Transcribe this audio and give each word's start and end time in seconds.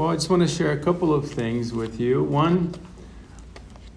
Well, 0.00 0.08
I 0.08 0.14
just 0.14 0.30
want 0.30 0.40
to 0.40 0.48
share 0.48 0.72
a 0.72 0.78
couple 0.78 1.12
of 1.12 1.30
things 1.30 1.74
with 1.74 2.00
you. 2.00 2.22
One, 2.22 2.74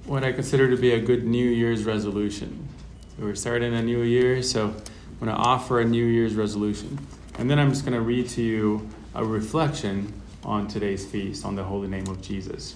what 0.06 0.26
I 0.26 0.34
consider 0.34 0.70
to 0.70 0.76
be 0.76 0.92
a 0.92 1.00
good 1.00 1.24
New 1.24 1.48
Year's 1.48 1.86
resolution. 1.86 2.68
So 3.16 3.24
we're 3.24 3.36
starting 3.36 3.74
a 3.74 3.82
new 3.82 4.02
year, 4.02 4.44
so 4.44 4.66
I'm 4.66 5.20
going 5.22 5.32
to 5.32 5.42
offer 5.42 5.80
a 5.80 5.86
New 5.86 6.04
Year's 6.04 6.36
resolution. 6.36 7.00
And 7.36 7.50
then 7.50 7.58
I'm 7.58 7.70
just 7.70 7.86
going 7.86 7.94
to 7.94 8.02
read 8.02 8.28
to 8.32 8.42
you 8.42 8.90
a 9.16 9.24
reflection 9.24 10.12
on 10.44 10.68
today's 10.68 11.06
feast, 11.06 11.46
on 11.46 11.56
the 11.56 11.64
holy 11.64 11.88
name 11.88 12.08
of 12.08 12.22
Jesus. 12.22 12.76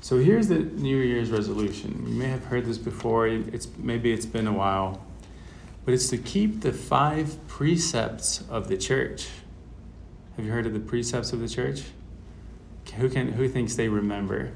So 0.00 0.18
here's 0.18 0.48
the 0.48 0.58
New 0.58 0.96
Year's 0.96 1.30
resolution. 1.30 2.04
You 2.04 2.14
may 2.14 2.30
have 2.30 2.46
heard 2.46 2.64
this 2.64 2.78
before. 2.78 3.28
It's 3.28 3.68
maybe 3.78 4.12
it's 4.12 4.26
been 4.26 4.48
a 4.48 4.52
while, 4.52 5.06
but 5.84 5.94
it's 5.94 6.08
to 6.08 6.18
keep 6.18 6.62
the 6.62 6.72
five 6.72 7.38
precepts 7.46 8.42
of 8.50 8.66
the 8.66 8.76
church. 8.76 9.28
Have 10.34 10.44
you 10.44 10.50
heard 10.50 10.66
of 10.66 10.72
the 10.72 10.80
precepts 10.80 11.32
of 11.32 11.38
the 11.38 11.48
church? 11.48 11.84
Who 12.98 13.08
can 13.08 13.32
who 13.32 13.48
thinks 13.48 13.76
they 13.76 13.88
remember? 13.88 14.52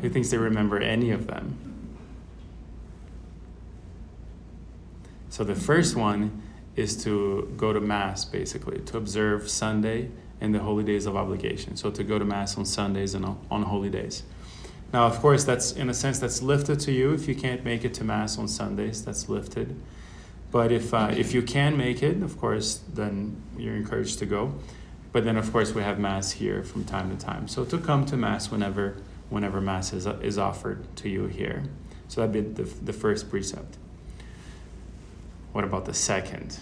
Who 0.00 0.08
thinks 0.08 0.30
they 0.30 0.38
remember 0.38 0.78
any 0.78 1.10
of 1.10 1.26
them? 1.26 1.58
So 5.30 5.44
the 5.44 5.54
first 5.54 5.96
one 5.96 6.42
is 6.76 7.02
to 7.04 7.52
go 7.56 7.72
to 7.72 7.80
mass 7.80 8.24
basically, 8.24 8.80
to 8.80 8.96
observe 8.96 9.48
Sunday 9.48 10.10
and 10.40 10.54
the 10.54 10.58
holy 10.58 10.84
days 10.84 11.06
of 11.06 11.16
obligation. 11.16 11.76
So 11.76 11.90
to 11.90 12.04
go 12.04 12.18
to 12.18 12.24
mass 12.24 12.58
on 12.58 12.64
Sundays 12.64 13.14
and 13.14 13.24
on 13.50 13.62
holy 13.62 13.90
days. 13.90 14.22
Now, 14.92 15.06
of 15.06 15.20
course, 15.20 15.44
that's 15.44 15.72
in 15.72 15.88
a 15.88 15.94
sense 15.94 16.18
that's 16.18 16.42
lifted 16.42 16.80
to 16.80 16.92
you. 16.92 17.12
If 17.12 17.28
you 17.28 17.34
can't 17.34 17.64
make 17.64 17.84
it 17.84 17.94
to 17.94 18.04
mass 18.04 18.38
on 18.38 18.48
Sundays, 18.48 19.04
that's 19.04 19.28
lifted. 19.28 19.80
But 20.50 20.72
if 20.72 20.92
uh, 20.92 21.14
if 21.16 21.32
you 21.32 21.42
can 21.42 21.76
make 21.76 22.02
it, 22.02 22.22
of 22.22 22.38
course, 22.38 22.80
then 22.92 23.40
you're 23.56 23.76
encouraged 23.76 24.18
to 24.18 24.26
go. 24.26 24.52
But 25.12 25.24
then, 25.24 25.36
of 25.36 25.50
course, 25.52 25.74
we 25.74 25.82
have 25.82 25.98
Mass 25.98 26.32
here 26.32 26.62
from 26.62 26.84
time 26.84 27.10
to 27.16 27.24
time. 27.24 27.48
So 27.48 27.64
to 27.64 27.78
come 27.78 28.06
to 28.06 28.16
Mass 28.16 28.50
whenever, 28.50 28.96
whenever 29.28 29.60
Mass 29.60 29.92
is, 29.92 30.06
is 30.06 30.38
offered 30.38 30.84
to 30.96 31.08
you 31.08 31.26
here. 31.26 31.64
So 32.08 32.20
that'd 32.20 32.32
be 32.32 32.62
the, 32.62 32.68
the 32.82 32.92
first 32.92 33.28
precept. 33.28 33.76
What 35.52 35.64
about 35.64 35.84
the 35.84 35.94
second? 35.94 36.58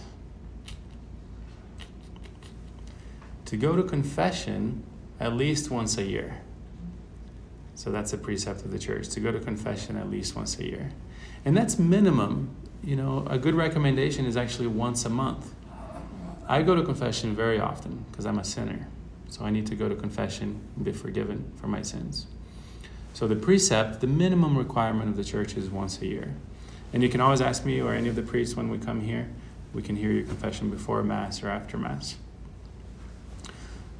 To 3.47 3.57
go 3.57 3.77
to 3.77 3.83
confession 3.83 4.83
at 5.21 5.35
least 5.35 5.71
once 5.71 5.99
a 5.99 6.05
year. 6.05 6.41
So 7.75 7.91
that's 7.91 8.13
a 8.13 8.19
precept 8.19 8.65
of 8.65 8.73
the 8.73 8.79
church, 8.79 9.09
to 9.11 9.21
go 9.21 9.31
to 9.31 9.39
confession 9.39 9.97
at 9.97 10.11
least 10.11 10.35
once 10.35 10.59
a 10.59 10.65
year. 10.65 10.91
And 11.45 11.57
that's 11.57 11.79
minimum. 11.79 12.55
You 12.83 12.97
know, 12.97 13.27
a 13.29 13.39
good 13.39 13.55
recommendation 13.55 14.27
is 14.27 14.37
actually 14.37 14.69
once 14.69 15.05
a 15.05 15.09
month. 15.11 15.55
I 16.49 16.63
go 16.63 16.75
to 16.75 16.83
confession 16.83 17.37
very 17.37 17.61
often 17.61 18.07
because 18.11 18.25
I'm 18.25 18.39
a 18.39 18.45
sinner. 18.45 18.89
So 19.29 19.45
I 19.45 19.51
need 19.51 19.67
to 19.67 19.75
go 19.75 19.89
to 19.89 19.95
confession 19.95 20.61
and 20.75 20.85
be 20.85 20.93
forgiven 20.93 21.53
for 21.57 21.67
my 21.67 21.83
sins. 21.83 22.27
So 23.13 23.29
the 23.29 23.37
precept, 23.37 24.01
the 24.01 24.07
minimum 24.07 24.57
requirement 24.57 25.11
of 25.11 25.17
the 25.17 25.25
church 25.25 25.57
is 25.57 25.69
once 25.69 26.01
a 26.01 26.07
year. 26.07 26.35
And 26.93 27.03
you 27.03 27.11
can 27.11 27.21
always 27.21 27.43
ask 27.43 27.67
me 27.67 27.83
or 27.83 27.93
any 27.93 28.09
of 28.09 28.17
the 28.17 28.23
priests 28.23 28.57
when 28.57 28.71
we 28.71 28.79
come 28.79 29.03
here. 29.03 29.29
We 29.75 29.83
can 29.83 29.97
hear 29.97 30.11
your 30.11 30.25
confession 30.25 30.71
before 30.71 31.03
Mass 31.03 31.43
or 31.43 31.51
after 31.51 31.77
Mass. 31.77 32.17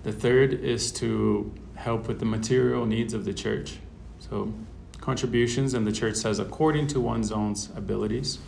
The 0.05 0.13
third 0.13 0.55
is 0.55 0.91
to 0.93 1.53
help 1.75 2.09
with 2.09 2.19
the 2.19 2.25
material 2.25 2.87
needs 2.87 3.13
of 3.13 3.27
the 3.27 3.35
church. 3.35 3.77
So 4.21 4.55
contributions, 5.01 5.75
and 5.75 5.87
the 5.87 5.93
church 5.93 6.17
says 6.17 6.39
according 6.39 6.87
to 6.89 7.01
one's 7.01 7.31
own 7.31 7.55
abilities. 7.77 8.39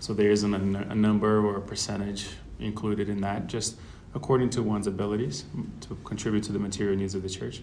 So 0.00 0.14
there 0.14 0.30
isn't 0.30 0.54
a, 0.54 0.90
a 0.90 0.94
number 0.94 1.44
or 1.44 1.56
a 1.56 1.60
percentage 1.60 2.28
included 2.60 3.08
in 3.08 3.20
that, 3.22 3.46
just 3.46 3.76
according 4.14 4.50
to 4.50 4.62
one's 4.62 4.86
abilities 4.86 5.44
to 5.80 5.96
contribute 6.04 6.44
to 6.44 6.52
the 6.52 6.58
material 6.58 6.96
needs 6.96 7.14
of 7.14 7.22
the 7.22 7.28
church. 7.28 7.62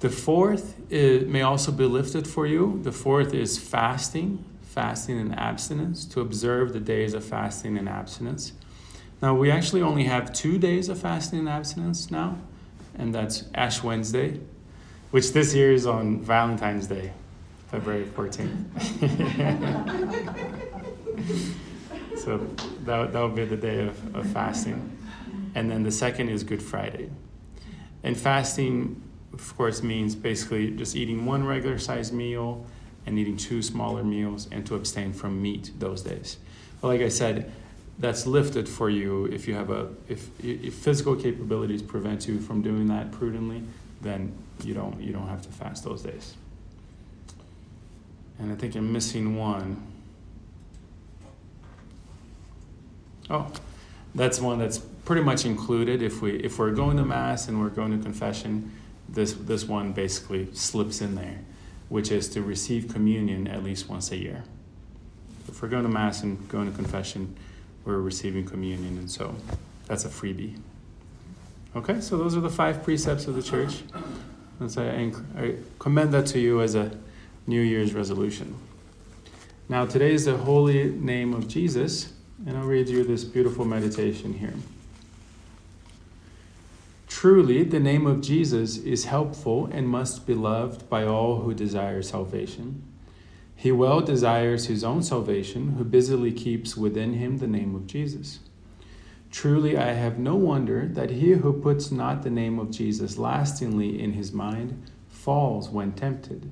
The 0.00 0.10
fourth 0.10 0.90
may 0.90 1.42
also 1.42 1.70
be 1.70 1.84
lifted 1.84 2.26
for 2.26 2.46
you. 2.46 2.80
The 2.82 2.90
fourth 2.90 3.34
is 3.34 3.56
fasting, 3.58 4.44
fasting 4.62 5.20
and 5.20 5.38
abstinence, 5.38 6.04
to 6.06 6.20
observe 6.20 6.72
the 6.72 6.80
days 6.80 7.14
of 7.14 7.24
fasting 7.24 7.78
and 7.78 7.88
abstinence. 7.88 8.52
Now, 9.20 9.34
we 9.34 9.52
actually 9.52 9.82
only 9.82 10.04
have 10.04 10.32
two 10.32 10.58
days 10.58 10.88
of 10.88 10.98
fasting 10.98 11.38
and 11.38 11.48
abstinence 11.48 12.10
now, 12.10 12.38
and 12.98 13.14
that's 13.14 13.44
Ash 13.54 13.80
Wednesday, 13.84 14.40
which 15.12 15.32
this 15.32 15.54
year 15.54 15.72
is 15.72 15.86
on 15.86 16.20
Valentine's 16.20 16.88
Day, 16.88 17.12
February 17.68 18.04
14th. 18.04 18.64
So 22.16 22.38
that, 22.84 23.12
that 23.12 23.20
would 23.20 23.34
be 23.34 23.44
the 23.44 23.56
day 23.56 23.86
of, 23.86 24.14
of 24.14 24.26
fasting. 24.26 24.98
And 25.54 25.70
then 25.70 25.82
the 25.82 25.90
second 25.90 26.28
is 26.28 26.44
Good 26.44 26.62
Friday. 26.62 27.10
And 28.02 28.16
fasting, 28.16 29.02
of 29.32 29.56
course, 29.56 29.82
means 29.82 30.14
basically 30.14 30.70
just 30.70 30.96
eating 30.96 31.26
one 31.26 31.44
regular 31.44 31.78
sized 31.78 32.12
meal 32.12 32.66
and 33.06 33.18
eating 33.18 33.36
two 33.36 33.62
smaller 33.62 34.04
meals 34.04 34.48
and 34.50 34.66
to 34.66 34.74
abstain 34.74 35.12
from 35.12 35.40
meat 35.42 35.72
those 35.78 36.02
days. 36.02 36.38
But 36.80 36.88
like 36.88 37.00
I 37.00 37.08
said, 37.08 37.52
that's 37.98 38.26
lifted 38.26 38.68
for 38.68 38.90
you 38.90 39.26
if 39.26 39.46
you 39.46 39.54
have 39.54 39.70
a 39.70 39.88
if, 40.08 40.28
if 40.44 40.74
physical 40.74 41.14
capabilities 41.14 41.82
prevent 41.82 42.26
you 42.26 42.40
from 42.40 42.62
doing 42.62 42.88
that 42.88 43.12
prudently, 43.12 43.62
then 44.00 44.32
you 44.64 44.74
don't 44.74 45.00
you 45.00 45.12
don't 45.12 45.28
have 45.28 45.42
to 45.42 45.48
fast 45.50 45.84
those 45.84 46.02
days. 46.02 46.34
And 48.38 48.50
I 48.50 48.56
think 48.56 48.74
I'm 48.74 48.92
missing 48.92 49.36
one. 49.36 49.91
Oh, 53.32 53.50
that's 54.14 54.40
one 54.40 54.58
that's 54.58 54.78
pretty 54.78 55.22
much 55.22 55.46
included. 55.46 56.02
If 56.02 56.20
we 56.20 56.32
if 56.32 56.58
we're 56.58 56.72
going 56.72 56.98
to 56.98 57.04
mass 57.04 57.48
and 57.48 57.58
we're 57.60 57.70
going 57.70 57.96
to 57.96 58.02
confession, 58.02 58.70
this 59.08 59.32
this 59.32 59.64
one 59.64 59.92
basically 59.92 60.52
slips 60.52 61.00
in 61.00 61.14
there, 61.14 61.40
which 61.88 62.12
is 62.12 62.28
to 62.30 62.42
receive 62.42 62.88
communion 62.92 63.48
at 63.48 63.64
least 63.64 63.88
once 63.88 64.12
a 64.12 64.16
year. 64.16 64.44
If 65.48 65.62
we're 65.62 65.68
going 65.68 65.84
to 65.84 65.88
mass 65.88 66.22
and 66.22 66.46
going 66.48 66.70
to 66.70 66.76
confession, 66.76 67.34
we're 67.86 68.00
receiving 68.00 68.44
communion, 68.44 68.98
and 68.98 69.10
so 69.10 69.34
that's 69.86 70.04
a 70.04 70.08
freebie. 70.08 70.60
Okay, 71.74 72.02
so 72.02 72.18
those 72.18 72.36
are 72.36 72.40
the 72.40 72.50
five 72.50 72.84
precepts 72.84 73.26
of 73.26 73.34
the 73.34 73.42
church. 73.42 73.82
And 74.60 74.70
so 74.70 74.82
I, 74.82 75.42
I 75.42 75.54
commend 75.78 76.12
that 76.12 76.26
to 76.26 76.38
you 76.38 76.60
as 76.60 76.74
a 76.74 76.90
New 77.46 77.62
Year's 77.62 77.94
resolution. 77.94 78.54
Now, 79.68 79.86
today 79.86 80.12
is 80.12 80.26
the 80.26 80.36
holy 80.36 80.90
name 80.90 81.32
of 81.32 81.48
Jesus. 81.48 82.12
And 82.46 82.56
I'll 82.56 82.64
read 82.64 82.88
you 82.88 83.04
this 83.04 83.24
beautiful 83.24 83.64
meditation 83.64 84.34
here. 84.34 84.54
Truly, 87.06 87.62
the 87.62 87.78
name 87.78 88.06
of 88.06 88.20
Jesus 88.20 88.78
is 88.78 89.04
helpful 89.04 89.66
and 89.66 89.88
must 89.88 90.26
be 90.26 90.34
loved 90.34 90.88
by 90.88 91.04
all 91.04 91.42
who 91.42 91.54
desire 91.54 92.02
salvation. 92.02 92.82
He 93.54 93.70
well 93.70 94.00
desires 94.00 94.66
his 94.66 94.82
own 94.82 95.04
salvation, 95.04 95.74
who 95.76 95.84
busily 95.84 96.32
keeps 96.32 96.76
within 96.76 97.14
him 97.14 97.38
the 97.38 97.46
name 97.46 97.76
of 97.76 97.86
Jesus. 97.86 98.40
Truly, 99.30 99.76
I 99.78 99.92
have 99.92 100.18
no 100.18 100.34
wonder 100.34 100.86
that 100.88 101.10
he 101.10 101.32
who 101.32 101.52
puts 101.52 101.92
not 101.92 102.22
the 102.22 102.30
name 102.30 102.58
of 102.58 102.72
Jesus 102.72 103.18
lastingly 103.18 104.02
in 104.02 104.14
his 104.14 104.32
mind 104.32 104.82
falls 105.08 105.70
when 105.70 105.92
tempted. 105.92 106.50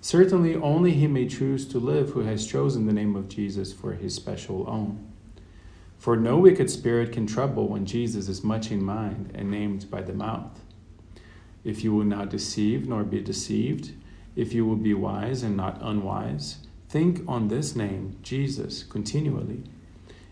Certainly, 0.00 0.56
only 0.56 0.92
he 0.92 1.06
may 1.06 1.26
choose 1.26 1.66
to 1.68 1.78
live 1.78 2.10
who 2.10 2.20
has 2.20 2.46
chosen 2.46 2.86
the 2.86 2.92
name 2.92 3.16
of 3.16 3.28
Jesus 3.28 3.72
for 3.72 3.94
his 3.94 4.14
special 4.14 4.64
own. 4.68 5.04
For 5.98 6.16
no 6.16 6.38
wicked 6.38 6.70
spirit 6.70 7.12
can 7.12 7.26
trouble 7.26 7.68
when 7.68 7.86
Jesus 7.86 8.28
is 8.28 8.44
much 8.44 8.70
in 8.70 8.84
mind 8.84 9.32
and 9.34 9.50
named 9.50 9.90
by 9.90 10.02
the 10.02 10.12
mouth. 10.12 10.60
If 11.64 11.82
you 11.82 11.92
will 11.92 12.04
not 12.04 12.30
deceive 12.30 12.86
nor 12.86 13.02
be 13.02 13.20
deceived, 13.20 13.92
if 14.36 14.52
you 14.52 14.64
will 14.64 14.76
be 14.76 14.94
wise 14.94 15.42
and 15.42 15.56
not 15.56 15.78
unwise, 15.80 16.58
think 16.88 17.22
on 17.26 17.48
this 17.48 17.74
name, 17.74 18.16
Jesus, 18.22 18.84
continually. 18.84 19.64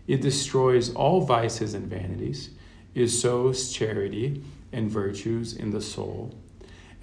It 0.07 0.21
destroys 0.21 0.95
all 0.95 1.23
vices 1.23 1.75
and 1.75 1.89
vanities, 1.89 2.51
it 2.95 3.09
sows 3.09 3.73
charity 3.73 4.45
and 4.71 4.91
virtues 4.91 5.55
in 5.55 5.71
the 5.71 5.81
soul 5.81 6.35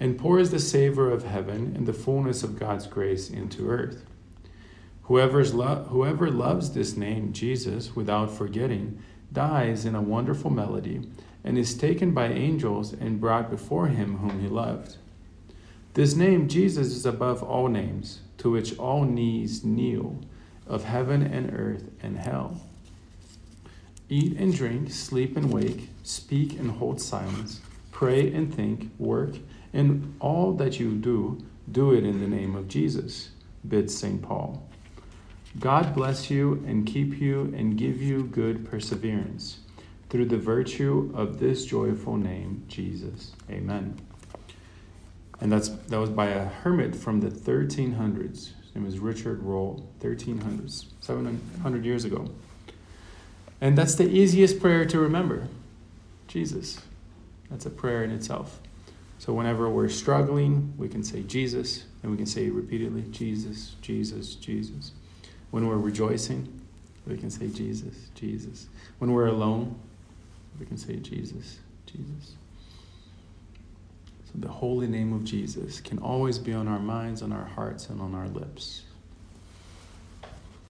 and 0.00 0.18
pours 0.18 0.50
the 0.50 0.58
savor 0.58 1.10
of 1.10 1.24
heaven 1.24 1.74
and 1.76 1.86
the 1.86 1.92
fullness 1.92 2.42
of 2.42 2.58
God's 2.58 2.86
grace 2.86 3.30
into 3.30 3.68
earth. 3.68 4.04
Whoever's 5.04 5.52
lo- 5.52 5.86
whoever 5.90 6.30
loves 6.30 6.72
this 6.72 6.96
name, 6.96 7.32
Jesus, 7.32 7.94
without 7.94 8.30
forgetting, 8.30 9.02
dies 9.32 9.84
in 9.84 9.94
a 9.94 10.02
wonderful 10.02 10.50
melody 10.50 11.08
and 11.44 11.58
is 11.58 11.74
taken 11.74 12.12
by 12.12 12.28
angels 12.28 12.92
and 12.92 13.20
brought 13.20 13.50
before 13.50 13.88
him 13.88 14.18
whom 14.18 14.40
he 14.40 14.48
loved. 14.48 14.96
This 15.94 16.14
name, 16.14 16.48
Jesus, 16.48 16.88
is 16.88 17.04
above 17.04 17.42
all 17.42 17.68
names, 17.68 18.20
to 18.38 18.50
which 18.50 18.78
all 18.78 19.04
knees 19.04 19.64
kneel, 19.64 20.20
of 20.66 20.84
heaven 20.84 21.22
and 21.22 21.52
earth 21.52 21.90
and 22.02 22.16
hell. 22.16 22.60
Eat 24.08 24.36
and 24.38 24.54
drink, 24.54 24.90
sleep 24.90 25.36
and 25.36 25.52
wake, 25.52 25.88
speak 26.02 26.58
and 26.58 26.70
hold 26.70 27.00
silence, 27.00 27.60
pray 27.90 28.32
and 28.32 28.54
think, 28.54 28.90
work 28.98 29.36
in 29.72 30.14
all 30.20 30.52
that 30.54 30.78
you 30.78 30.92
do, 30.94 31.42
do 31.70 31.92
it 31.92 32.04
in 32.04 32.20
the 32.20 32.28
name 32.28 32.54
of 32.54 32.68
Jesus, 32.68 33.30
bids 33.66 33.96
St. 33.96 34.20
Paul. 34.22 34.66
God 35.58 35.94
bless 35.94 36.30
you 36.30 36.62
and 36.66 36.86
keep 36.86 37.20
you 37.20 37.52
and 37.56 37.76
give 37.76 38.00
you 38.02 38.24
good 38.24 38.64
perseverance. 38.64 39.58
through 40.10 40.26
the 40.26 40.36
virtue 40.36 41.10
of 41.14 41.38
this 41.38 41.64
joyful 41.64 42.18
name, 42.18 42.62
Jesus. 42.68 43.32
Amen. 43.50 43.98
And 45.40 45.50
that's 45.50 45.70
that 45.70 45.98
was 45.98 46.10
by 46.10 46.26
a 46.26 46.44
hermit 46.44 46.94
from 46.94 47.20
the 47.20 47.28
1300s. 47.28 48.28
His 48.28 48.74
name 48.74 48.84
was 48.84 48.98
Richard 48.98 49.42
Rolle, 49.42 49.88
1300s, 50.00 50.84
700 51.00 51.84
years 51.86 52.04
ago. 52.04 52.28
And 53.62 53.76
that's 53.78 53.94
the 53.94 54.06
easiest 54.06 54.60
prayer 54.60 54.84
to 54.84 54.98
remember. 54.98 55.48
Jesus. 56.28 56.78
That's 57.50 57.64
a 57.64 57.70
prayer 57.70 58.04
in 58.04 58.10
itself. 58.10 58.60
So 59.22 59.32
whenever 59.32 59.70
we're 59.70 59.88
struggling, 59.88 60.74
we 60.76 60.88
can 60.88 61.04
say 61.04 61.22
Jesus, 61.22 61.84
and 62.02 62.10
we 62.10 62.16
can 62.16 62.26
say 62.26 62.50
repeatedly, 62.50 63.02
Jesus, 63.12 63.76
Jesus, 63.80 64.34
Jesus. 64.34 64.90
When 65.52 65.68
we're 65.68 65.76
rejoicing, 65.76 66.60
we 67.06 67.16
can 67.16 67.30
say 67.30 67.46
Jesus, 67.46 67.94
Jesus. 68.16 68.66
When 68.98 69.12
we're 69.12 69.28
alone, 69.28 69.78
we 70.58 70.66
can 70.66 70.76
say 70.76 70.96
Jesus, 70.96 71.60
Jesus. 71.86 72.34
So 74.24 74.32
the 74.40 74.48
holy 74.48 74.88
name 74.88 75.12
of 75.12 75.22
Jesus 75.22 75.80
can 75.80 76.00
always 76.00 76.40
be 76.40 76.52
on 76.52 76.66
our 76.66 76.80
minds, 76.80 77.22
on 77.22 77.32
our 77.32 77.46
hearts, 77.46 77.90
and 77.90 78.00
on 78.00 78.16
our 78.16 78.26
lips. 78.26 78.82